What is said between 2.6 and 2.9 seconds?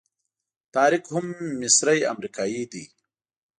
دی.